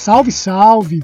[0.00, 1.02] Salve, salve!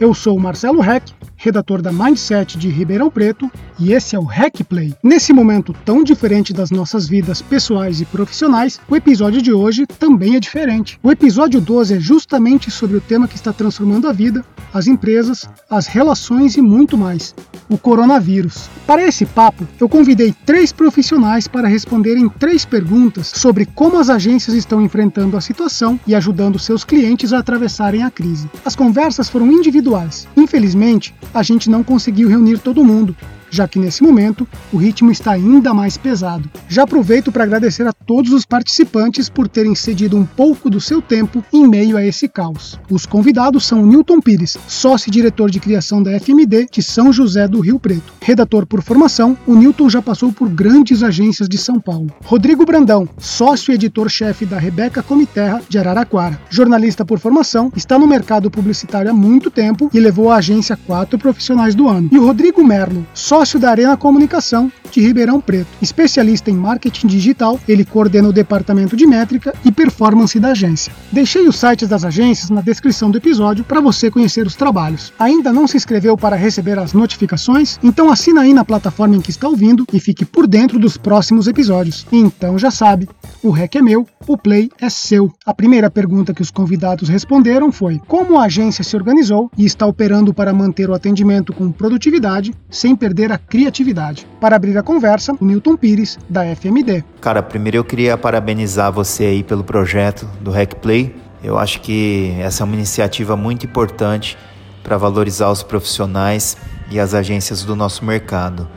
[0.00, 3.50] Eu sou o Marcelo Reck, redator da Mindset de Ribeirão Preto,
[3.80, 4.94] e esse é o Hack Play.
[5.02, 10.36] Nesse momento tão diferente das nossas vidas pessoais e profissionais, o episódio de hoje também
[10.36, 11.00] é diferente.
[11.02, 15.48] O episódio 12 é justamente sobre o tema que está transformando a vida, as empresas,
[15.68, 17.34] as relações e muito mais:
[17.68, 18.68] o coronavírus.
[18.86, 24.54] Para esse papo, eu convidei três profissionais para responderem três perguntas sobre como as agências
[24.54, 28.50] estão enfrentando a situação e ajudando seus clientes a atravessarem a crise.
[28.64, 30.28] As conversas foram individuais.
[30.36, 33.16] Infelizmente, a gente não conseguiu reunir todo mundo,
[33.50, 36.48] já que nesse momento o ritmo está ainda mais pesado.
[36.68, 41.02] Já aproveito para agradecer a todos os participantes por terem cedido um pouco do seu
[41.02, 42.78] tempo em meio a esse caos.
[42.90, 47.48] Os convidados são Newton Pires, sócio e diretor de criação da FMD de São José
[47.48, 48.12] do Rio Preto.
[48.20, 52.12] Redator por formação, o Newton já passou por grandes agências de São Paulo.
[52.24, 56.40] Rodrigo Brandão, sócio e editor-chefe da Rebeca Comiterra de Araraquara.
[56.48, 61.18] Jornalista por formação, está no mercado publicitário há muito tempo e levou a agência quatro
[61.18, 62.08] profissionais do ano.
[62.12, 65.68] E o Rodrigo Merlo, sócio sócio da Arena Comunicação de Ribeirão Preto.
[65.80, 70.92] Especialista em marketing digital, ele coordena o departamento de métrica e performance da agência.
[71.10, 75.10] Deixei os sites das agências na descrição do episódio para você conhecer os trabalhos.
[75.18, 77.78] Ainda não se inscreveu para receber as notificações?
[77.82, 81.46] Então assina aí na plataforma em que está ouvindo e fique por dentro dos próximos
[81.46, 82.06] episódios.
[82.12, 83.08] Então já sabe,
[83.42, 85.32] o REC é meu, o Play é seu.
[85.46, 89.86] A primeira pergunta que os convidados responderam foi: como a agência se organizou e está
[89.86, 94.26] operando para manter o atendimento com produtividade sem perder a criatividade.
[94.40, 97.04] Para abrir a conversa, Newton Pires, da FMD.
[97.20, 101.14] Cara, primeiro eu queria parabenizar você aí pelo projeto do RecPlay.
[101.42, 104.36] Eu acho que essa é uma iniciativa muito importante
[104.82, 106.56] para valorizar os profissionais
[106.90, 108.68] e as agências do nosso mercado.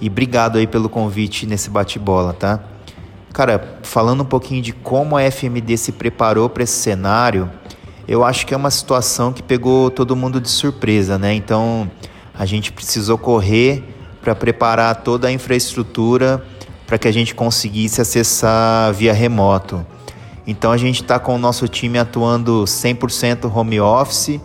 [0.00, 2.60] E obrigado aí pelo convite nesse bate-bola, tá?
[3.32, 7.50] Cara, falando um pouquinho de como a FMD se preparou para esse cenário,
[8.06, 11.34] eu acho que é uma situação que pegou todo mundo de surpresa, né?
[11.34, 11.90] Então,
[12.34, 13.82] a gente precisou correr
[14.24, 16.42] para preparar toda a infraestrutura
[16.86, 19.84] para que a gente conseguisse acessar via remoto.
[20.46, 24.40] Então a gente está com o nosso time atuando 100% home office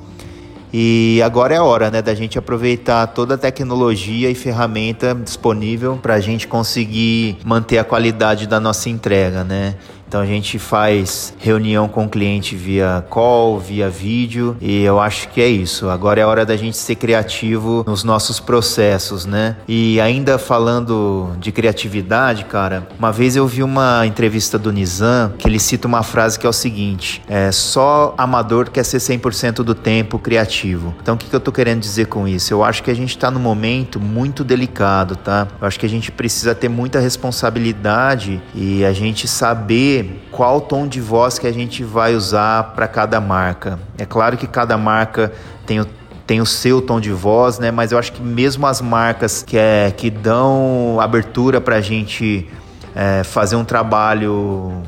[0.71, 5.97] e agora é a hora né, da gente aproveitar toda a tecnologia e ferramenta disponível
[5.97, 9.45] para a gente conseguir manter a qualidade da nossa entrega.
[9.45, 9.75] Né?
[10.09, 15.29] Então a gente faz reunião com o cliente via call, via vídeo e eu acho
[15.29, 15.87] que é isso.
[15.87, 19.55] Agora é hora da gente ser criativo nos nossos processos, né?
[19.67, 25.47] E ainda falando de criatividade, cara, uma vez eu vi uma entrevista do Nizam que
[25.47, 29.75] ele cita uma frase que é o seguinte: é só amador quer ser 100% do
[29.75, 30.95] tempo criativo.
[30.99, 32.51] Então o que, que eu tô querendo dizer com isso?
[32.51, 35.47] Eu acho que a gente tá num momento muito delicado, tá?
[35.61, 39.98] Eu acho que a gente precisa ter muita responsabilidade e a gente saber
[40.31, 43.79] qual tom de voz que a gente vai usar para cada marca.
[43.97, 45.31] É claro que cada marca
[45.65, 45.87] tem o
[46.29, 47.71] tem o seu tom de voz, né?
[47.71, 52.47] Mas eu acho que mesmo as marcas que, é, que dão abertura para a gente
[52.95, 54.83] é, fazer um trabalho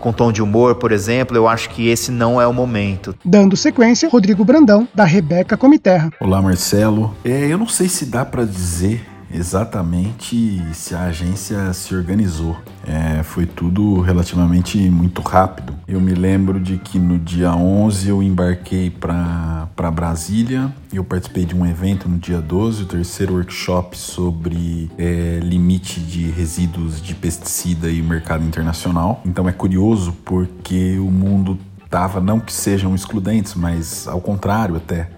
[0.00, 3.14] com tom de humor, por exemplo, eu acho que esse não é o momento.
[3.22, 6.10] Dando sequência, Rodrigo Brandão, da Rebeca Comiterra.
[6.18, 7.14] Olá, Marcelo.
[7.22, 12.56] É, eu não sei se dá para dizer exatamente se a agência se organizou.
[12.86, 15.74] É, foi tudo relativamente muito rápido.
[15.88, 20.72] Eu me lembro de que no dia 11 eu embarquei para Brasília.
[20.92, 26.28] Eu participei de um evento no dia 12, o terceiro workshop sobre é, limite de
[26.30, 29.20] resíduos de pesticida e mercado internacional.
[29.24, 31.58] Então é curioso porque o mundo
[31.88, 35.08] tava não que sejam excludentes, mas ao contrário até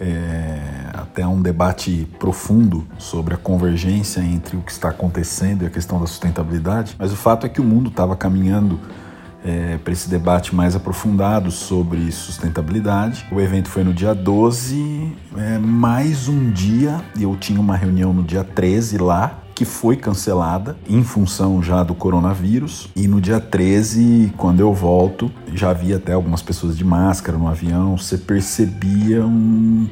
[0.00, 5.70] é, até um debate profundo sobre a convergência entre o que está acontecendo e a
[5.70, 8.80] questão da sustentabilidade, mas o fato é que o mundo estava caminhando
[9.44, 13.26] é, para esse debate mais aprofundado sobre sustentabilidade.
[13.30, 18.14] O evento foi no dia 12, é, mais um dia, e eu tinha uma reunião
[18.14, 22.88] no dia 13 lá, que foi cancelada em função já do coronavírus.
[22.96, 27.46] E no dia 13, quando eu volto, já havia até algumas pessoas de máscara no
[27.46, 29.86] avião, você percebia um,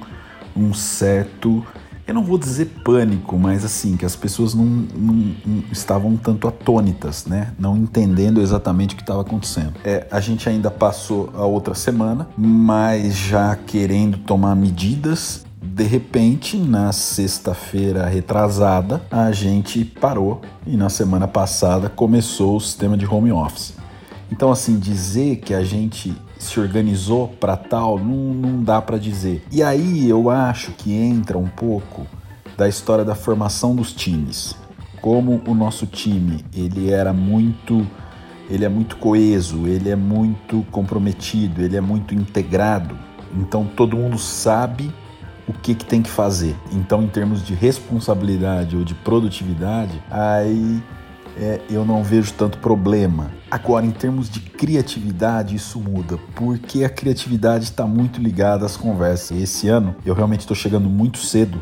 [0.56, 1.64] um certo
[2.10, 5.14] eu não vou dizer pânico, mas assim, que as pessoas não, não,
[5.46, 7.52] não estavam tanto atônitas, né?
[7.56, 9.74] Não entendendo exatamente o que estava acontecendo.
[9.84, 16.56] É, a gente ainda passou a outra semana, mas já querendo tomar medidas de repente,
[16.56, 23.30] na sexta-feira retrasada, a gente parou e na semana passada começou o sistema de home
[23.30, 23.74] office.
[24.32, 29.44] Então, assim, dizer que a gente se organizou para tal não, não dá para dizer.
[29.52, 32.06] E aí eu acho que entra um pouco
[32.56, 34.56] da história da formação dos times.
[35.00, 37.86] Como o nosso time ele era muito
[38.48, 42.98] ele é muito coeso, ele é muito comprometido, ele é muito integrado
[43.36, 44.92] Então todo mundo sabe
[45.46, 46.54] o que, que tem que fazer.
[46.72, 50.80] Então, em termos de responsabilidade ou de produtividade, aí
[51.36, 53.30] é, eu não vejo tanto problema.
[53.50, 59.36] Agora, em termos de criatividade, isso muda, porque a criatividade está muito ligada às conversas.
[59.36, 61.60] Esse ano, eu realmente estou chegando muito cedo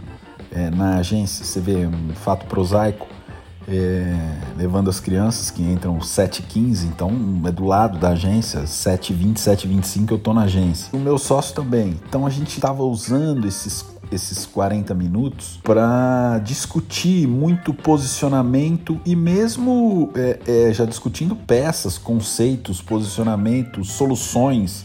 [0.53, 1.45] é, na agência.
[1.45, 3.07] Você vê um fato prosaico.
[3.71, 4.15] É,
[4.57, 7.13] levando as crianças que entram 7h15, então
[7.45, 10.89] é do lado da agência, 7h20, 7h25 eu estou na agência.
[10.95, 12.01] O meu sócio também.
[12.09, 20.11] Então a gente estava usando esses esses 40 minutos para discutir muito posicionamento e mesmo
[20.15, 24.85] é, é, já discutindo peças, conceitos, posicionamentos, soluções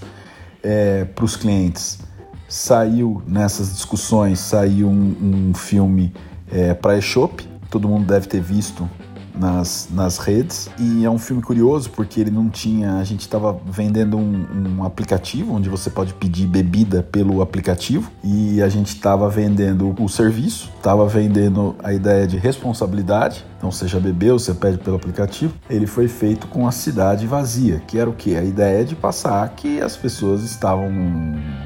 [0.62, 2.00] é, para os clientes.
[2.48, 6.14] Saiu nessas discussões, saiu um, um filme
[6.52, 8.88] é, para eShop, todo mundo deve ter visto
[9.36, 10.70] nas, nas redes.
[10.80, 12.98] E é um filme curioso porque ele não tinha.
[12.98, 18.62] A gente estava vendendo um, um, aplicativo onde você pode pedir bebida pelo aplicativo e
[18.62, 23.46] a gente estava vendendo o serviço, estava vendendo a ideia de responsabilidade.
[23.58, 25.54] Então, seja bebeu, você pede pelo aplicativo.
[25.70, 28.36] Ele foi feito com a cidade vazia, que era o que?
[28.36, 30.92] A ideia de passar que as pessoas estavam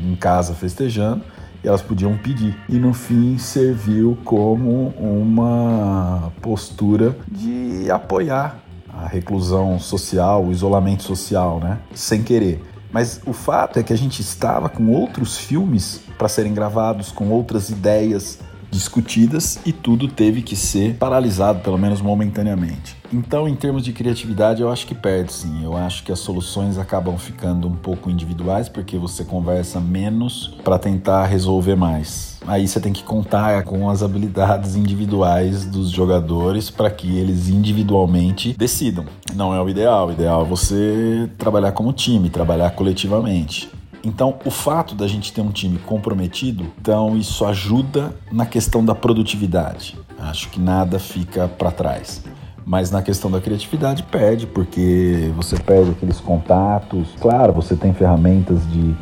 [0.01, 1.23] em casa festejando
[1.63, 2.55] elas podiam pedir.
[2.69, 11.59] E no fim serviu como uma postura de apoiar a reclusão social, o isolamento social,
[11.59, 11.79] né?
[11.93, 12.63] Sem querer.
[12.91, 17.29] Mas o fato é que a gente estava com outros filmes para serem gravados, com
[17.29, 18.39] outras ideias
[18.71, 22.95] discutidas e tudo teve que ser paralisado, pelo menos momentaneamente.
[23.11, 25.63] Então, em termos de criatividade, eu acho que perde sim.
[25.63, 30.77] Eu acho que as soluções acabam ficando um pouco individuais porque você conversa menos para
[30.77, 32.37] tentar resolver mais.
[32.45, 38.53] Aí você tem que contar com as habilidades individuais dos jogadores para que eles individualmente
[38.57, 39.05] decidam.
[39.35, 40.07] Não é o ideal.
[40.07, 43.69] O ideal é você trabalhar como time, trabalhar coletivamente.
[44.03, 48.95] Então, o fato da gente ter um time comprometido, então isso ajuda na questão da
[48.95, 49.97] produtividade.
[50.19, 52.23] Acho que nada fica para trás.
[52.65, 57.07] Mas na questão da criatividade perde, porque você perde aqueles contatos.
[57.19, 58.93] Claro, você tem ferramentas de,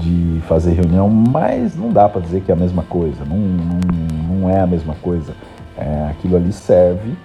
[0.00, 3.24] de fazer reunião, mas não dá para dizer que é a mesma coisa.
[3.24, 5.34] Não, não, não é a mesma coisa.
[5.76, 7.16] É, aquilo ali serve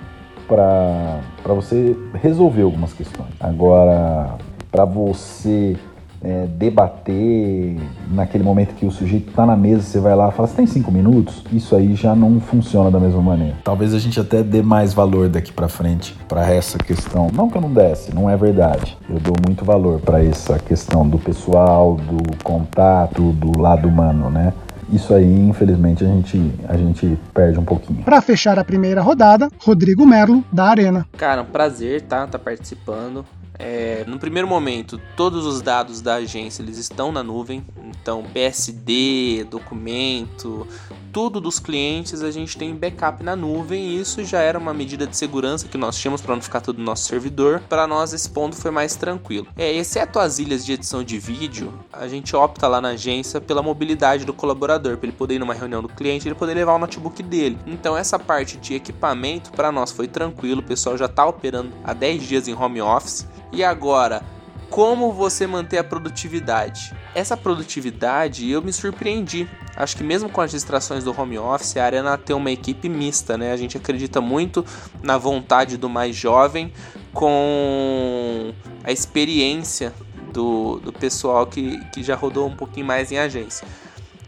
[0.48, 3.32] para você resolver algumas questões.
[3.40, 4.36] Agora,
[4.72, 5.78] para você
[6.24, 7.78] é, debater
[8.10, 10.68] naquele momento que o sujeito está na mesa, você vai lá e fala, você tem
[10.68, 11.44] cinco minutos?
[11.52, 13.56] Isso aí já não funciona da mesma maneira.
[13.64, 17.30] Talvez a gente até dê mais valor daqui para frente para essa questão.
[17.34, 18.98] Não que eu não desse, não é verdade.
[19.10, 24.54] Eu dou muito valor para essa questão do pessoal, do contato, do lado humano, né?
[24.92, 28.04] Isso aí, infelizmente, a gente, a gente perde um pouquinho.
[28.04, 31.08] Para fechar a primeira rodada, Rodrigo Merlo, da Arena.
[31.18, 32.28] Cara, um prazer, tá?
[32.28, 33.26] Tá participando.
[33.64, 39.46] É, no primeiro momento, todos os dados da agência eles estão na nuvem, então PSD,
[39.52, 40.68] documento,
[41.12, 45.06] tudo dos clientes a gente tem backup na nuvem e isso já era uma medida
[45.06, 47.62] de segurança que nós tínhamos para não ficar tudo no nosso servidor.
[47.68, 49.48] Para nós esse ponto foi mais tranquilo.
[49.58, 53.62] É, exceto as ilhas de edição de vídeo, a gente opta lá na agência pela
[53.62, 56.80] mobilidade do colaborador, para ele poder ir numa reunião do cliente, ele poder levar o
[56.80, 57.58] notebook dele.
[57.66, 61.94] Então essa parte de equipamento para nós foi tranquilo, o pessoal já está operando há
[61.94, 63.28] 10 dias em home office.
[63.52, 64.24] E agora,
[64.72, 66.96] como você manter a produtividade?
[67.14, 69.46] Essa produtividade eu me surpreendi.
[69.76, 73.38] Acho que mesmo com as distrações do home office, a Arena tem uma equipe mista,
[73.38, 73.52] né?
[73.52, 74.66] A gente acredita muito
[75.04, 76.72] na vontade do mais jovem
[77.14, 79.94] com a experiência
[80.32, 83.68] do, do pessoal que, que já rodou um pouquinho mais em agência.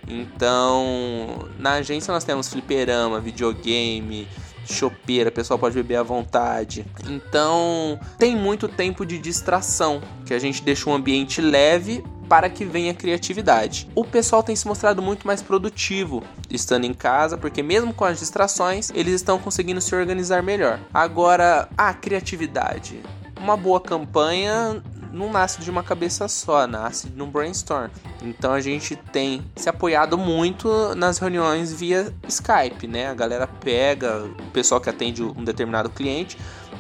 [0.06, 4.28] Então, na agência nós temos fliperama, videogame,
[4.66, 6.86] chopeira, o pessoal pode beber à vontade.
[7.10, 12.66] Então, tem muito tempo de distração, que a gente deixa um ambiente leve para que
[12.66, 13.88] venha criatividade.
[13.94, 18.20] O pessoal tem se mostrado muito mais produtivo estando em casa, porque mesmo com as
[18.20, 20.80] distrações, eles estão conseguindo se organizar melhor.
[20.94, 23.02] Agora, a criatividade.
[23.40, 24.82] Uma boa campanha
[25.14, 27.90] não nasce de uma cabeça só, nasce num brainstorm.
[28.22, 33.08] Então a gente tem se apoiado muito nas reuniões via Skype, né?
[33.10, 36.38] A galera pega, o pessoal que atende um determinado cliente,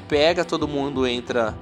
[0.09, 1.55] pega, todo mundo entra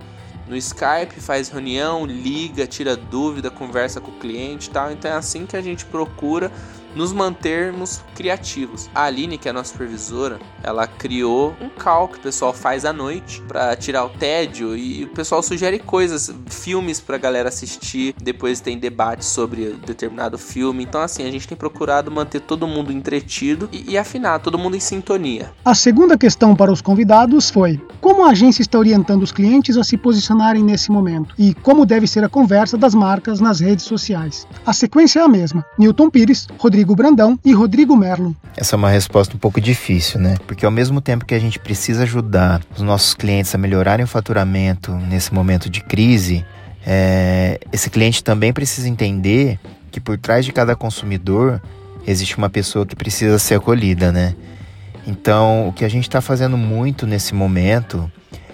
[0.48, 4.92] no Skype, faz reunião, liga, tira dúvida, conversa com o cliente e tal.
[4.92, 6.52] Então é assim que a gente procura
[6.96, 8.90] nos mantermos criativos.
[8.94, 12.86] A Aline, que é a nossa supervisora, ela criou um call que o pessoal faz
[12.86, 18.14] à noite para tirar o tédio e o pessoal sugere coisas, filmes para galera assistir.
[18.22, 20.84] Depois tem debate sobre determinado filme.
[20.84, 24.76] Então, assim, a gente tem procurado manter todo mundo entretido e, e afinar, todo mundo
[24.76, 25.52] em sintonia.
[25.64, 29.84] A segunda questão para os convidados foi: como a agência está orientando os clientes a
[29.84, 34.48] se posicionarem nesse momento e como deve ser a conversa das marcas nas redes sociais.
[34.66, 38.36] A sequência é a mesma: Newton Pires, Rodrigo Brandão e Rodrigo Merlo.
[38.58, 40.36] Essa é uma resposta um pouco difícil, né?
[40.48, 44.08] Porque ao mesmo tempo que a gente precisa ajudar os nossos clientes a melhorarem o
[44.08, 46.44] faturamento nesse momento de crise,
[46.86, 49.60] é, esse cliente também precisa entender
[49.92, 51.62] que por trás de cada consumidor
[52.08, 54.36] existe uma pessoa que precisa ser acolhida, né?
[55.12, 58.10] Então, o que a gente está fazendo muito nesse momento,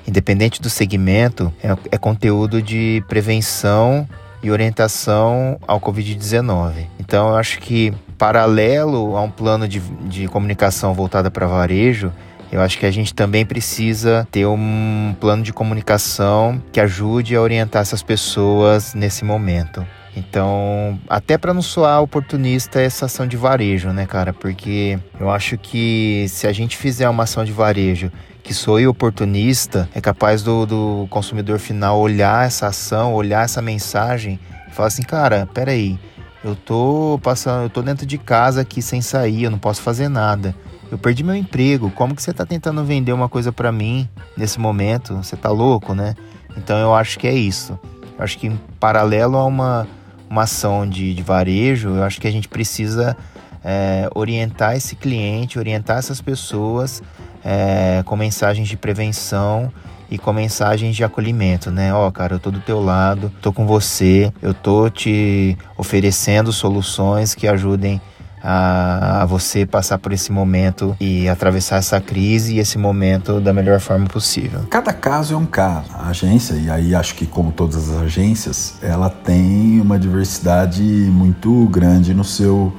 [0.08, 4.10] independente do segmento, é, é conteúdo de prevenção
[4.42, 6.88] e orientação ao Covid-19.
[7.00, 12.12] Então, eu acho que, paralelo a um plano de, de comunicação voltada para varejo,
[12.52, 17.42] eu acho que a gente também precisa ter um plano de comunicação que ajude a
[17.42, 19.86] orientar essas pessoas nesse momento.
[20.18, 24.34] Então, até para não soar oportunista essa ação de varejo, né, cara?
[24.34, 29.88] Porque eu acho que se a gente fizer uma ação de varejo que soe oportunista,
[29.94, 35.04] é capaz do, do consumidor final olhar essa ação, olhar essa mensagem e falar assim,
[35.04, 36.00] cara, peraí,
[36.44, 40.10] eu tô passando, eu tô dentro de casa aqui sem sair, eu não posso fazer
[40.10, 40.56] nada.
[40.90, 41.92] Eu perdi meu emprego.
[41.92, 45.16] Como que você tá tentando vender uma coisa para mim nesse momento?
[45.18, 46.16] Você tá louco, né?
[46.56, 47.78] Então eu acho que é isso.
[48.18, 49.88] Eu acho que em paralelo a uma
[50.30, 53.16] uma ação de, de varejo, eu acho que a gente precisa
[53.64, 57.02] é, orientar esse cliente, orientar essas pessoas
[57.44, 59.72] é, com mensagens de prevenção
[60.10, 61.94] e com mensagens de acolhimento, né?
[61.94, 66.52] Ó, oh, cara, eu tô do teu lado, tô com você, eu tô te oferecendo
[66.54, 68.02] soluções que ajudem
[68.50, 73.52] a, a, você passar por esse momento e atravessar essa crise e esse momento da
[73.52, 74.62] melhor forma possível.
[74.70, 75.90] Cada caso é um caso.
[75.94, 81.68] A agência, e aí acho que como todas as agências, ela tem uma diversidade muito
[81.68, 82.74] grande no seu,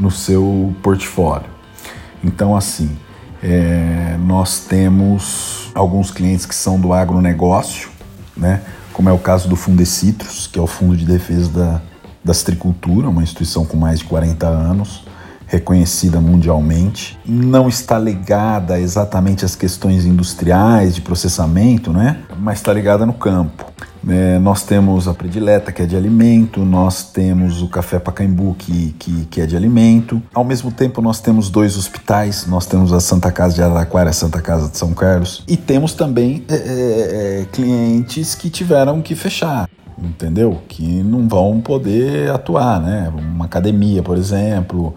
[0.00, 1.50] no seu portfólio.
[2.24, 2.96] Então, assim,
[3.42, 7.90] é, nós temos alguns clientes que são do agronegócio,
[8.34, 8.62] né?
[8.94, 11.82] como é o caso do Fundecitrus, que é o Fundo de Defesa da,
[12.24, 15.04] da Citricultura, uma instituição com mais de 40 anos,
[15.52, 22.20] reconhecida mundialmente, não está ligada exatamente às questões industriais, de processamento, né?
[22.38, 23.70] mas está ligada no campo.
[24.08, 28.96] É, nós temos a predileta, que é de alimento, nós temos o café Pacaembu, que,
[28.98, 30.20] que, que, é de alimento.
[30.34, 34.12] Ao mesmo tempo, nós temos dois hospitais, nós temos a Santa Casa de Araraquara a
[34.12, 39.14] Santa Casa de São Carlos, e temos também é, é, é clientes que tiveram que
[39.14, 39.68] fechar
[39.98, 40.60] entendeu?
[40.68, 43.12] Que não vão poder atuar, né?
[43.16, 44.94] Uma academia, por exemplo.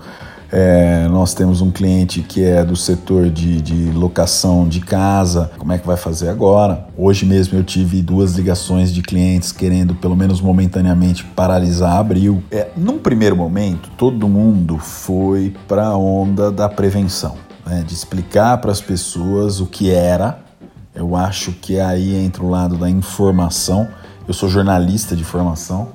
[0.52, 5.52] É, nós temos um cliente que é do setor de, de, locação de casa.
[5.58, 6.88] Como é que vai fazer agora?
[6.96, 12.44] Hoje mesmo eu tive duas ligações de clientes querendo, pelo menos momentaneamente, paralisar abril.
[12.52, 17.36] É, num primeiro momento, todo mundo foi para a onda da prevenção,
[17.66, 17.84] né?
[17.86, 20.40] de explicar para as pessoas o que era.
[20.94, 23.90] Eu acho que aí entra o lado da informação
[24.28, 25.90] eu sou jornalista de formação.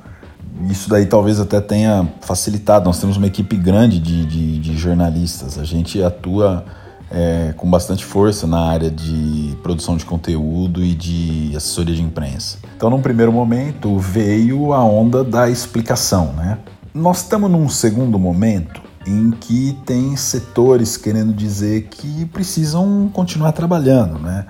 [0.68, 2.84] Isso daí talvez até tenha facilitado.
[2.84, 5.58] Nós temos uma equipe grande de, de, de jornalistas.
[5.58, 6.64] A gente atua
[7.10, 12.58] é, com bastante força na área de produção de conteúdo e de assessoria de imprensa.
[12.76, 16.32] Então, num primeiro momento, veio a onda da explicação.
[16.34, 16.58] Né?
[16.94, 24.18] Nós estamos num segundo momento em que tem setores querendo dizer que precisam continuar trabalhando,
[24.18, 24.44] né?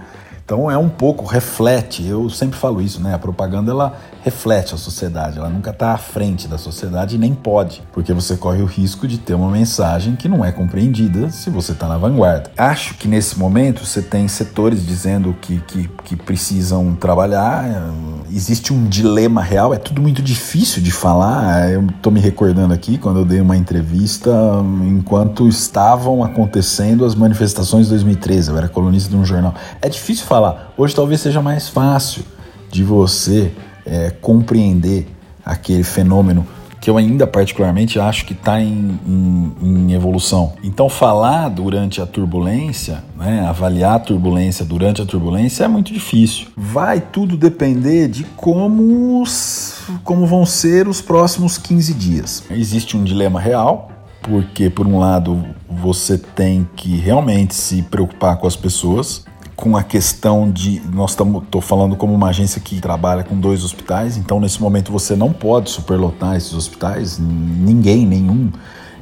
[0.51, 3.15] Então é um pouco, reflete, eu sempre falo isso, né?
[3.15, 7.33] A propaganda ela reflete a sociedade, ela nunca está à frente da sociedade e nem
[7.33, 11.51] pode, porque você corre o risco de ter uma mensagem que não é compreendida se
[11.51, 12.51] você está na vanguarda.
[12.57, 17.65] Acho que nesse momento você tem setores dizendo que, que, que precisam trabalhar,
[18.31, 21.71] existe um dilema real, é tudo muito difícil de falar.
[21.71, 24.31] Eu estou me recordando aqui quando eu dei uma entrevista
[24.87, 29.55] enquanto estavam acontecendo as manifestações de 2013, eu era colunista de um jornal.
[29.81, 30.40] É difícil falar,
[30.77, 32.23] hoje talvez seja mais fácil
[32.71, 33.53] de você
[33.85, 35.09] é, compreender
[35.45, 36.47] aquele fenômeno
[36.81, 40.55] que eu ainda particularmente acho que está em, em, em, evolução.
[40.65, 46.47] Então, falar durante a turbulência, né, avaliar a turbulência durante a turbulência é muito difícil.
[46.57, 49.23] Vai tudo depender de como,
[50.03, 52.45] como vão ser os próximos 15 dias.
[52.51, 53.91] Existe um dilema real,
[54.23, 59.25] porque, por um lado, você tem que realmente se preocupar com as pessoas,
[59.61, 60.83] com a questão de.
[60.93, 61.13] Nós.
[61.13, 65.33] Estou falando como uma agência que trabalha com dois hospitais, então nesse momento você não
[65.33, 68.51] pode superlotar esses hospitais, ninguém, nenhum,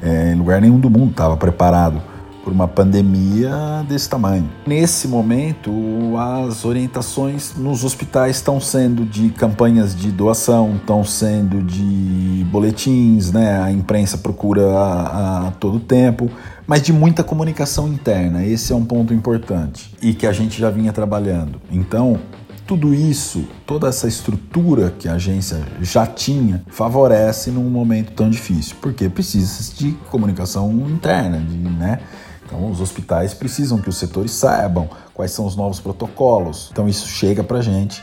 [0.03, 2.03] é, lugar nenhum do mundo estava preparado
[2.43, 4.49] por uma pandemia desse tamanho.
[4.67, 5.71] Nesse momento,
[6.19, 13.63] as orientações nos hospitais estão sendo de campanhas de doação, estão sendo de boletins, né?
[13.63, 16.31] A imprensa procura a, a todo tempo
[16.69, 18.45] mas de muita comunicação interna.
[18.45, 21.59] Esse é um ponto importante e que a gente já vinha trabalhando.
[21.73, 22.21] Então,
[22.67, 28.77] tudo isso, toda essa estrutura que a agência já tinha, favorece num momento tão difícil,
[28.83, 32.01] porque precisa de comunicação interna, de, né?
[32.45, 36.69] Então, os hospitais precisam que os setores saibam quais são os novos protocolos.
[36.71, 38.03] Então, isso chega para gente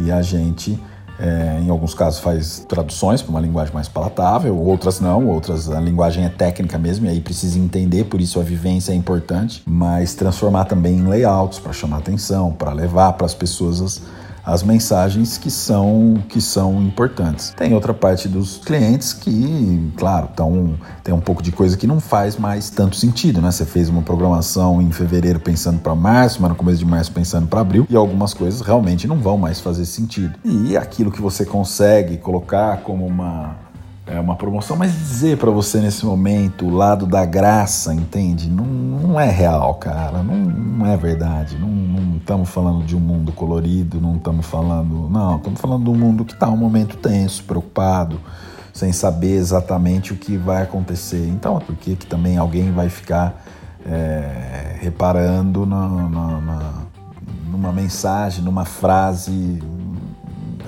[0.00, 0.80] e a gente
[1.20, 5.78] é, em alguns casos faz traduções para uma linguagem mais palatável, outras não, outras a
[5.78, 10.14] linguagem é técnica mesmo e aí precisa entender, por isso a vivência é importante, mas
[10.14, 14.02] transformar também em layouts para chamar atenção, para levar para as pessoas as,
[14.44, 17.52] as mensagens que são que são importantes.
[17.56, 22.00] Tem outra parte dos clientes que, claro, tão, tem um pouco de coisa que não
[22.00, 23.50] faz mais tanto sentido, né?
[23.50, 27.46] Você fez uma programação em fevereiro pensando para março, mas no começo de março pensando
[27.46, 30.34] para abril, e algumas coisas realmente não vão mais fazer sentido.
[30.44, 33.69] E aquilo que você consegue colocar como uma
[34.10, 38.50] é uma promoção, mas dizer para você nesse momento o lado da graça, entende?
[38.50, 41.56] Não, não é real, cara, não, não é verdade.
[41.56, 45.08] Não estamos falando de um mundo colorido, não estamos falando.
[45.08, 48.20] Não, estamos falando de um mundo que está um momento tenso, preocupado,
[48.72, 51.28] sem saber exatamente o que vai acontecer.
[51.28, 53.42] Então, é porque que também alguém vai ficar
[53.86, 56.72] é, reparando na, na, na,
[57.48, 59.62] numa mensagem, numa frase.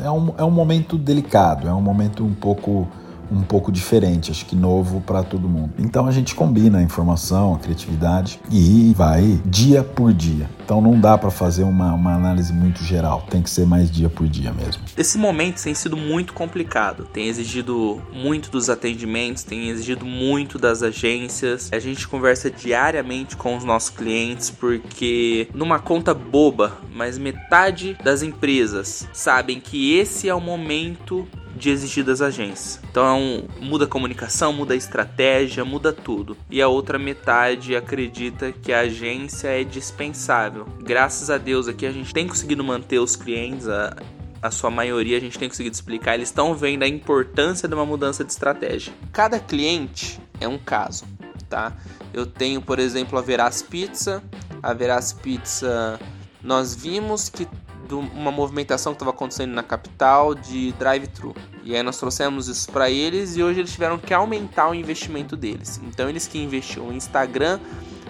[0.03, 2.89] É um, é um momento delicado, é um momento um pouco
[3.33, 5.73] um pouco diferente, acho que novo para todo mundo.
[5.79, 10.49] Então a gente combina a informação, a criatividade e vai dia por dia.
[10.65, 14.09] Então não dá para fazer uma, uma análise muito geral, tem que ser mais dia
[14.09, 14.83] por dia mesmo.
[14.97, 20.83] Esse momento tem sido muito complicado, tem exigido muito dos atendimentos, tem exigido muito das
[20.83, 21.71] agências.
[21.73, 28.23] A gente conversa diariamente com os nossos clientes porque numa conta boba, mas metade das
[28.23, 32.81] empresas sabem que esse é o momento de exigir das agências.
[32.91, 36.37] Então muda a comunicação, muda a estratégia, muda tudo.
[36.51, 40.67] E a outra metade acredita que a agência é dispensável.
[40.81, 43.97] Graças a Deus aqui a gente tem conseguido manter os clientes, a,
[44.41, 47.87] a sua maioria a gente tem conseguido explicar, eles estão vendo a importância de uma
[47.87, 48.93] mudança de estratégia.
[49.13, 51.05] Cada cliente é um caso,
[51.49, 51.77] tá?
[52.13, 54.23] Eu tenho, por exemplo, a Veraz Pizza.
[54.63, 55.99] A Veraz Pizza,
[56.43, 57.49] nós vimos que
[57.93, 61.35] uma movimentação que estava acontecendo na capital de drive-thru.
[61.63, 65.37] E aí nós trouxemos isso para eles e hoje eles tiveram que aumentar o investimento
[65.37, 65.81] deles.
[65.85, 67.61] Então eles que investiam em Instagram,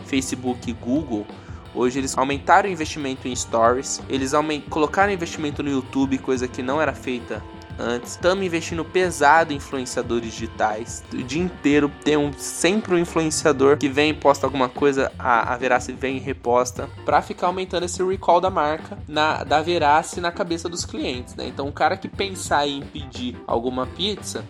[0.06, 1.26] Facebook e Google,
[1.74, 4.32] hoje eles aumentaram o investimento em stories, eles
[4.68, 7.42] colocaram investimento no YouTube, coisa que não era feita
[7.78, 8.12] antes.
[8.12, 11.02] Estamos investindo pesado em influenciadores digitais.
[11.12, 15.52] O dia inteiro tem um, sempre um influenciador que vem e posta alguma coisa, a,
[15.52, 20.20] a Verace vem e reposta, para ficar aumentando esse recall da marca, na, da Verace
[20.20, 21.34] na cabeça dos clientes.
[21.34, 21.46] Né?
[21.46, 24.44] Então, o cara que pensar em pedir alguma pizza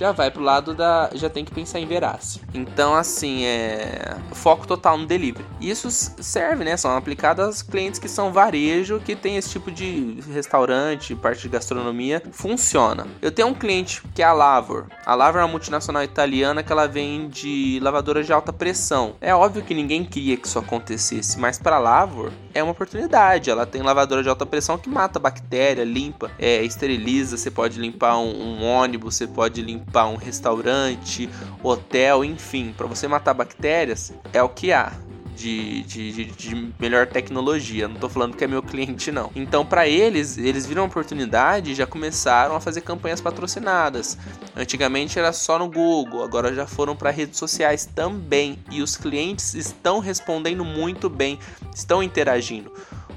[0.00, 1.10] já vai pro lado da.
[1.12, 2.40] já tem que pensar em verácio.
[2.54, 4.16] Então, assim, é.
[4.32, 5.44] Foco total no delivery.
[5.60, 6.74] Isso serve, né?
[6.78, 12.22] São aplicadas clientes que são varejo, que tem esse tipo de restaurante, parte de gastronomia.
[12.32, 13.06] Funciona.
[13.20, 14.86] Eu tenho um cliente que é a Lavor.
[15.04, 19.16] A Lavor é uma multinacional italiana que ela vende lavadora de alta pressão.
[19.20, 23.50] É óbvio que ninguém queria que isso acontecesse, mas para Lavor é uma oportunidade.
[23.50, 27.36] Ela tem lavadora de alta pressão que mata bactéria, limpa, é, esteriliza.
[27.36, 31.28] Você pode limpar um, um ônibus, você pode limpar limpar um restaurante,
[31.62, 34.92] hotel, enfim, para você matar bactérias, é o que há.
[35.36, 37.88] De, de, de, melhor tecnologia.
[37.88, 39.30] Não estou falando que é meu cliente, não.
[39.34, 44.18] Então, para eles, eles viram a oportunidade e já começaram a fazer campanhas patrocinadas.
[44.54, 48.58] Antigamente era só no Google, agora já foram para redes sociais também.
[48.70, 51.38] E os clientes estão respondendo muito bem,
[51.74, 52.70] estão interagindo.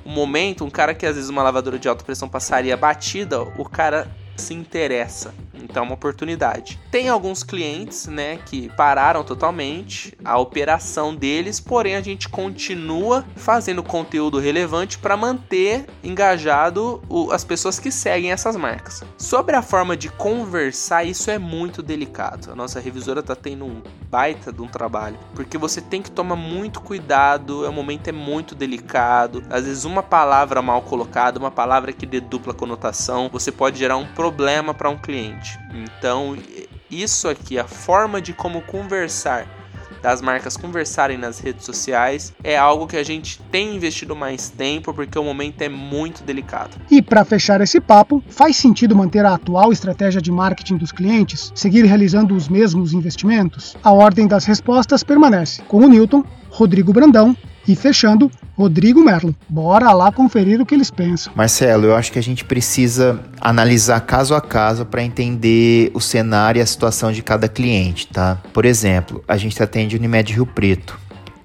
[0.06, 3.66] Um momento, um cara que às vezes uma lavadora de alta pressão passaria batida, o
[3.66, 5.34] cara se interessa.
[5.54, 6.80] Então é uma oportunidade.
[6.92, 13.82] Tem alguns clientes, né, que pararam totalmente a operação deles, porém a gente continua fazendo
[13.82, 19.04] conteúdo relevante para manter engajado o, as pessoas que seguem essas marcas.
[19.18, 22.52] Sobre a forma de conversar, isso é muito delicado.
[22.52, 23.82] A nossa revisora está tendo um
[24.14, 28.54] baita de um trabalho, porque você tem que tomar muito cuidado, o momento é muito
[28.54, 29.44] delicado.
[29.50, 33.98] Às vezes uma palavra mal colocada, uma palavra que dê dupla conotação, você pode gerar
[33.98, 35.58] um problema para um cliente.
[35.74, 36.38] Então,
[36.92, 39.48] isso aqui, a forma de como conversar
[40.04, 44.94] das marcas conversarem nas redes sociais é algo que a gente tem investido mais tempo
[44.94, 46.72] porque o momento é muito delicado.
[46.92, 51.54] E para fechar esse papo, faz sentido manter a atual estratégia de marketing dos clientes,
[51.56, 53.78] seguir realizando os mesmos investimentos?
[53.82, 57.36] A ordem das respostas permanece com o Newton, Rodrigo Brandão
[57.68, 59.34] E fechando, Rodrigo Merlo.
[59.48, 61.32] Bora lá conferir o que eles pensam.
[61.36, 66.60] Marcelo, eu acho que a gente precisa analisar caso a caso para entender o cenário
[66.60, 68.42] e a situação de cada cliente, tá?
[68.54, 71.00] Por exemplo, a gente atende Unimed Rio Preto.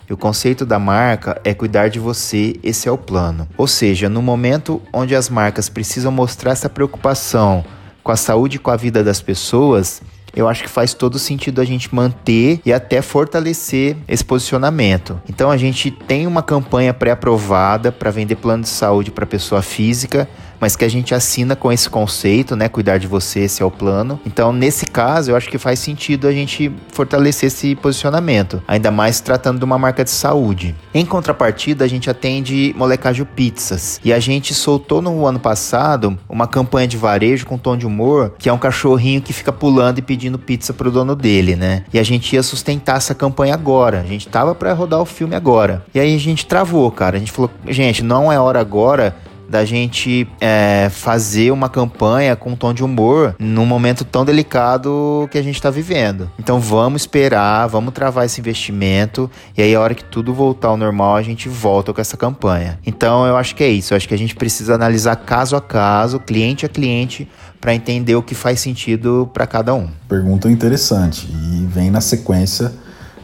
[0.09, 3.47] E o conceito da marca é cuidar de você, esse é o plano.
[3.59, 7.63] Ou seja, no momento onde as marcas precisam mostrar essa preocupação
[8.03, 10.01] com a saúde e com a vida das pessoas,
[10.35, 15.21] eu acho que faz todo sentido a gente manter e até fortalecer esse posicionamento.
[15.29, 20.29] Então a gente tem uma campanha pré-aprovada para vender plano de saúde para pessoa física
[20.61, 22.69] mas que a gente assina com esse conceito, né?
[22.69, 24.21] Cuidar de você, esse é o plano.
[24.27, 29.21] Então, nesse caso, eu acho que faz sentido a gente fortalecer esse posicionamento, ainda mais
[29.21, 30.75] tratando de uma marca de saúde.
[30.93, 36.47] Em contrapartida, a gente atende Molecajo Pizzas e a gente soltou no ano passado uma
[36.47, 40.03] campanha de varejo com tom de humor, que é um cachorrinho que fica pulando e
[40.03, 41.85] pedindo pizza pro dono dele, né?
[41.93, 44.01] E a gente ia sustentar essa campanha agora.
[44.01, 45.85] A gente tava para rodar o filme agora.
[45.95, 47.17] E aí a gente travou, cara.
[47.17, 49.17] A gente falou, gente, não é hora agora
[49.49, 55.29] da gente é, fazer uma campanha com um tom de humor num momento tão delicado
[55.31, 56.31] que a gente está vivendo.
[56.39, 60.77] Então vamos esperar, vamos travar esse investimento e aí a hora que tudo voltar ao
[60.77, 62.79] normal a gente volta com essa campanha.
[62.87, 63.95] Então eu acho que é isso.
[63.95, 67.29] Eu acho que a gente precisa analisar caso a caso, cliente a cliente,
[67.61, 69.89] para entender o que faz sentido para cada um.
[70.09, 72.73] Pergunta interessante e vem na sequência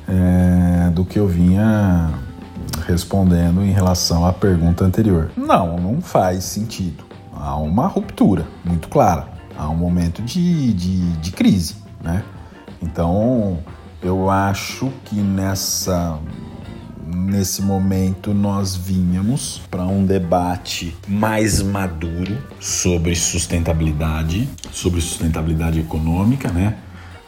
[0.08, 2.12] é, do que eu vinha
[2.86, 5.30] respondendo em relação à pergunta anterior.
[5.36, 7.04] Não, não faz sentido.
[7.32, 9.28] Há uma ruptura muito clara.
[9.56, 12.22] Há um momento de, de, de crise, né?
[12.82, 13.58] Então,
[14.02, 16.18] eu acho que nessa
[17.06, 26.76] nesse momento nós vinhamos para um debate mais maduro sobre sustentabilidade, sobre sustentabilidade econômica, né?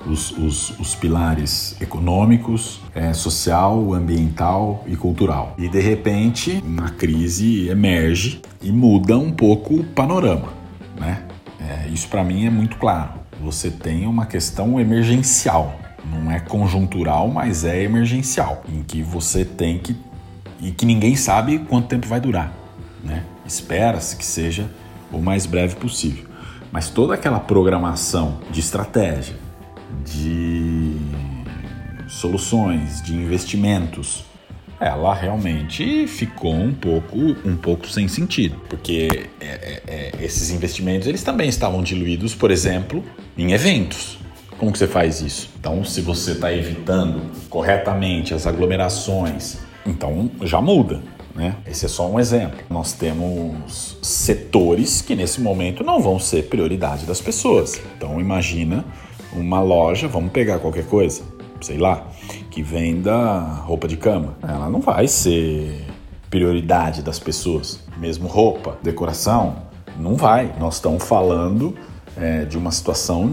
[0.06, 5.54] Os, os, os pilares econômicos, é, social, ambiental e cultural.
[5.58, 10.52] E de repente, uma crise emerge e muda um pouco o panorama.
[10.98, 11.22] Né?
[11.60, 13.14] É, isso para mim é muito claro.
[13.40, 15.78] Você tem uma questão emergencial,
[16.10, 19.96] não é conjuntural, mas é emergencial, em que você tem que
[20.60, 22.50] e que ninguém sabe quanto tempo vai durar,
[23.04, 23.24] né?
[23.44, 24.70] Espera-se que seja
[25.12, 26.24] o mais breve possível.
[26.72, 29.36] Mas toda aquela programação de estratégia,
[30.04, 30.96] de
[32.08, 34.24] soluções, de investimentos,
[34.78, 41.08] ela realmente ficou um pouco, um pouco sem sentido, porque é, é, é, esses investimentos
[41.08, 43.02] eles também estavam diluídos, por exemplo,
[43.36, 44.18] em eventos.
[44.58, 45.50] Como que você faz isso?
[45.58, 51.02] Então, se você está evitando corretamente as aglomerações, então já muda.
[51.34, 51.54] Né?
[51.66, 52.58] Esse é só um exemplo.
[52.70, 57.78] Nós temos setores que nesse momento não vão ser prioridade das pessoas.
[57.94, 58.82] Então imagina
[59.32, 61.22] uma loja, vamos pegar qualquer coisa,
[61.60, 62.06] sei lá,
[62.50, 64.36] que venda roupa de cama.
[64.42, 65.84] Ela não vai ser
[66.30, 67.80] prioridade das pessoas.
[67.98, 69.56] Mesmo roupa, decoração,
[69.98, 70.52] não vai.
[70.58, 71.74] Nós estamos falando
[72.16, 73.30] é, de uma situação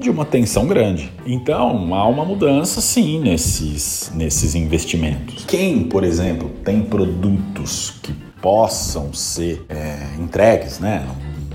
[0.00, 1.12] de uma tensão grande.
[1.26, 5.44] Então, há uma mudança sim nesses, nesses investimentos.
[5.44, 11.06] Quem, por exemplo, tem produtos que possam ser é, entregues, né?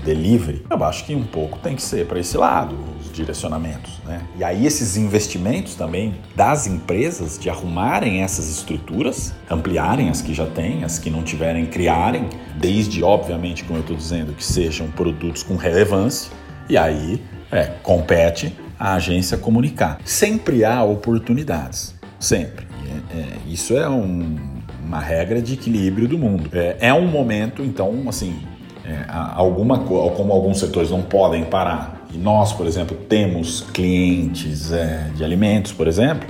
[0.04, 2.76] delivery, eu acho que um pouco tem que ser para esse lado,
[3.16, 4.20] direcionamentos, né?
[4.38, 10.46] E aí esses investimentos também das empresas de arrumarem essas estruturas, ampliarem as que já
[10.46, 15.42] têm, as que não tiverem, criarem, desde, obviamente, como eu estou dizendo, que sejam produtos
[15.42, 16.30] com relevância,
[16.68, 19.98] e aí é, compete a agência comunicar.
[20.04, 22.66] Sempre há oportunidades, sempre.
[23.12, 24.36] É, é, isso é um,
[24.84, 26.50] uma regra de equilíbrio do mundo.
[26.52, 28.36] É, é um momento, então, assim,
[28.84, 35.10] é, alguma como alguns setores não podem parar e nós, por exemplo, temos clientes é,
[35.14, 36.26] de alimentos, por exemplo,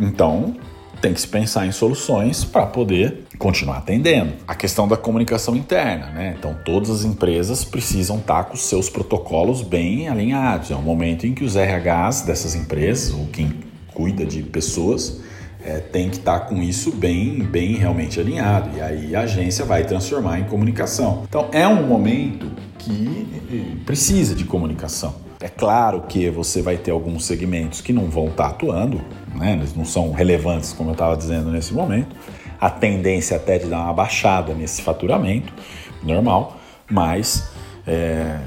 [0.00, 0.56] então
[1.00, 4.32] tem que se pensar em soluções para poder continuar atendendo.
[4.48, 6.34] A questão da comunicação interna, né?
[6.36, 10.70] Então todas as empresas precisam estar com os seus protocolos bem alinhados.
[10.70, 13.60] É um momento em que os RHs dessas empresas, ou quem
[13.94, 15.20] cuida de pessoas,
[15.62, 18.70] é, tem que estar tá com isso bem, bem realmente alinhado.
[18.76, 21.22] E aí a agência vai transformar em comunicação.
[21.28, 22.50] Então é um momento
[22.86, 25.14] que eh, precisa de comunicação.
[25.40, 29.02] É claro que você vai ter alguns segmentos que não vão estar atuando,
[29.34, 29.54] né?
[29.54, 32.14] eles não são relevantes, como eu estava dizendo nesse momento.
[32.58, 35.52] A tendência é até de dar uma baixada nesse faturamento,
[36.02, 36.58] normal,
[36.90, 37.50] mas
[37.86, 38.38] é,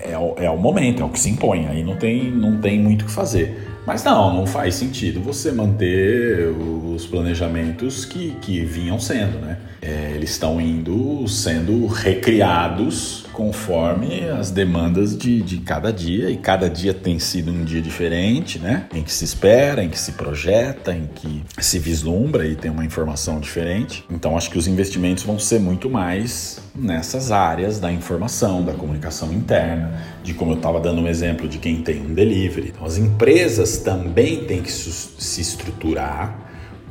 [0.00, 0.12] é,
[0.44, 3.04] é o momento, é o que se impõe, aí não tem, não tem muito o
[3.06, 3.68] que fazer.
[3.86, 9.58] Mas não, não faz sentido você manter os planejamentos que, que vinham sendo, né?
[9.82, 16.70] É, eles estão indo sendo recriados conforme as demandas de, de cada dia, e cada
[16.70, 18.86] dia tem sido um dia diferente, né?
[18.94, 22.84] Em que se espera, em que se projeta, em que se vislumbra e tem uma
[22.84, 24.04] informação diferente.
[24.08, 29.32] Então acho que os investimentos vão ser muito mais nessas áreas da informação, da comunicação
[29.32, 32.68] interna, de como eu estava dando um exemplo de quem tem um delivery.
[32.68, 36.41] Então as empresas também têm que se estruturar,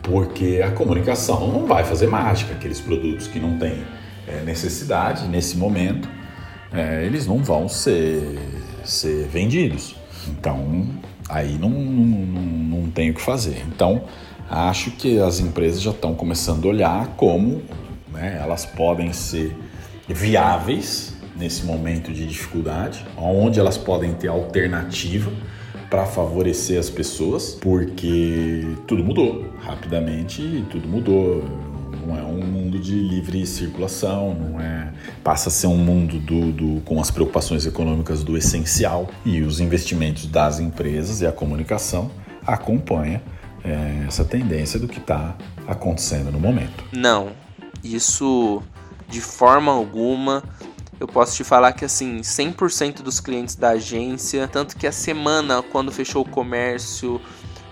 [0.04, 3.84] porque a comunicação não vai fazer mágica, aqueles produtos que não têm
[4.28, 6.10] é, necessidade nesse momento
[6.74, 8.40] é, eles não vão ser,
[8.84, 9.96] ser vendidos.
[10.28, 10.88] Então,
[11.28, 13.64] aí não, não, não tem o que fazer.
[13.68, 14.04] Então,
[14.50, 17.62] acho que as empresas já estão começando a olhar como
[18.12, 19.56] né, elas podem ser
[20.08, 25.32] viáveis nesse momento de dificuldade, onde elas podem ter alternativa
[25.92, 31.44] para favorecer as pessoas, porque tudo mudou rapidamente, tudo mudou
[32.08, 36.52] não é um mundo de livre circulação, não é passa a ser um mundo do,
[36.54, 42.10] do, com as preocupações econômicas do essencial e os investimentos das empresas e a comunicação
[42.48, 43.22] acompanha
[43.62, 45.36] é, essa tendência do que está
[45.68, 46.86] acontecendo no momento.
[46.94, 47.32] Não,
[47.84, 48.64] isso
[49.10, 50.42] de forma alguma.
[51.02, 55.64] Eu posso te falar que assim, 100% dos clientes da agência, tanto que a semana
[55.64, 57.20] quando fechou o comércio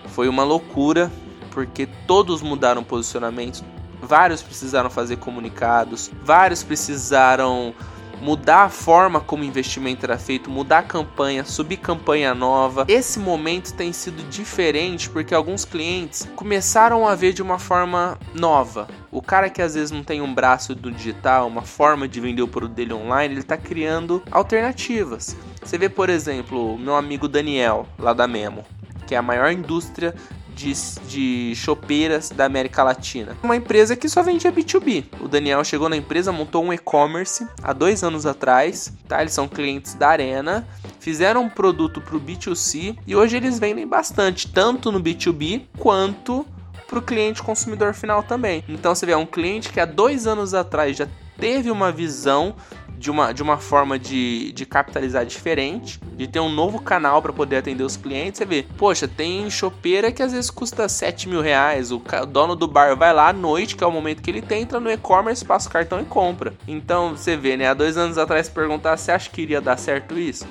[0.08, 1.12] foi uma loucura,
[1.52, 3.64] porque todos mudaram posicionamento,
[4.02, 7.76] vários precisaram fazer comunicados, vários precisaram
[8.20, 12.86] mudar a forma como o investimento era feito, mudar a campanha, subir campanha nova.
[12.88, 18.88] Esse momento tem sido diferente porque alguns clientes começaram a ver de uma forma nova.
[19.12, 22.42] O cara que às vezes não tem um braço do digital, uma forma de vender
[22.42, 25.36] o produto dele online, ele está criando alternativas.
[25.64, 28.64] Você vê, por exemplo, meu amigo Daniel, lá da Memo,
[29.08, 30.14] que é a maior indústria
[30.60, 30.74] de,
[31.08, 33.38] de chopeiras da América Latina.
[33.42, 35.06] Uma empresa que só vendia B2B.
[35.22, 39.22] O Daniel chegou na empresa, montou um e-commerce há dois anos atrás, tá?
[39.22, 40.68] Eles são clientes da Arena,
[41.00, 46.46] fizeram um produto para o B2C e hoje eles vendem bastante, tanto no B2B quanto
[46.90, 48.64] para o cliente consumidor final também.
[48.68, 52.56] Então você vê, é um cliente que há dois anos atrás já teve uma visão
[52.98, 57.32] de uma, de uma forma de, de capitalizar diferente, de ter um novo canal para
[57.32, 58.40] poder atender os clientes.
[58.40, 61.92] Você vê, poxa, tem chopeira que às vezes custa 7 mil reais.
[61.94, 64.64] O dono do bar vai lá à noite, que é o momento que ele tem,
[64.64, 66.54] entra no e-commerce, passa o cartão e compra.
[66.68, 67.70] Então você vê, né?
[67.70, 70.46] Há dois anos atrás perguntar se acha que iria dar certo isso.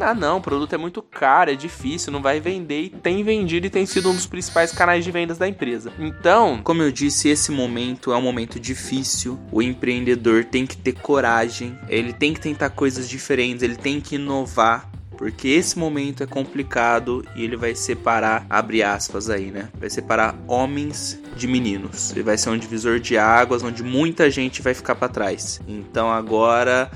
[0.00, 3.66] Ah, não, o produto é muito caro, é difícil, não vai vender e tem vendido
[3.66, 5.92] e tem sido um dos principais canais de vendas da empresa.
[5.98, 9.38] Então, como eu disse, esse momento é um momento difícil.
[9.50, 14.16] O empreendedor tem que ter coragem, ele tem que tentar coisas diferentes, ele tem que
[14.16, 14.90] inovar
[15.22, 19.68] porque esse momento é complicado e ele vai separar, abre aspas aí, né?
[19.78, 22.10] Vai separar homens de meninos.
[22.10, 25.60] Ele vai ser um divisor de águas onde muita gente vai ficar para trás.
[25.68, 26.90] Então agora,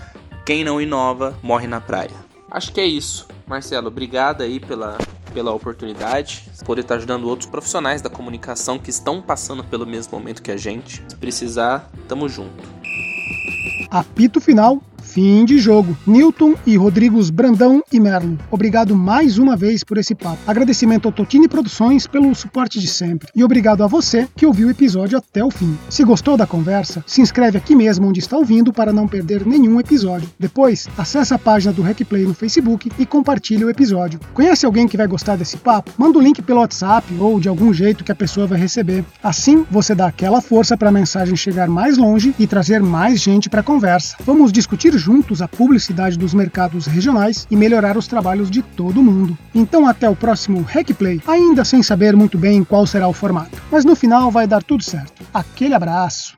[0.45, 2.26] quem não inova morre na praia.
[2.51, 3.27] Acho que é isso.
[3.47, 4.99] Marcelo, obrigado aí pela,
[5.33, 10.43] pela oportunidade, por estar ajudando outros profissionais da comunicação que estão passando pelo mesmo momento
[10.43, 11.03] que a gente.
[11.09, 12.65] Se precisar, tamo junto.
[13.91, 14.83] Apito final
[15.17, 15.97] Fim de jogo.
[16.07, 18.37] Newton e Rodrigos Brandão e Merlo.
[18.51, 20.37] Obrigado mais uma vez por esse papo.
[20.47, 23.31] Agradecimento ao Totini Produções pelo suporte de sempre.
[23.35, 25.75] E obrigado a você que ouviu o episódio até o fim.
[25.89, 29.81] Se gostou da conversa, se inscreve aqui mesmo onde está ouvindo para não perder nenhum
[29.81, 30.29] episódio.
[30.39, 34.21] Depois, acesse a página do RecPlay no Facebook e compartilhe o episódio.
[34.35, 35.93] Conhece alguém que vai gostar desse papo?
[35.97, 39.03] Manda o link pelo WhatsApp ou de algum jeito que a pessoa vai receber.
[39.23, 43.49] Assim, você dá aquela força para a mensagem chegar mais longe e trazer mais gente
[43.49, 44.15] para a conversa.
[44.23, 49.39] Vamos discutir juntos a publicidade dos mercados regionais e melhorar os trabalhos de todo mundo.
[49.55, 53.57] Então até o próximo Hackplay, ainda sem saber muito bem qual será o formato.
[53.71, 55.23] Mas no final vai dar tudo certo.
[55.33, 56.37] Aquele abraço!